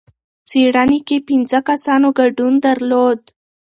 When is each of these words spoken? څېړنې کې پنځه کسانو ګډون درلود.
څېړنې 0.49 0.99
کې 1.07 1.17
پنځه 1.27 1.59
کسانو 1.69 2.07
ګډون 2.19 2.53
درلود. 2.65 3.19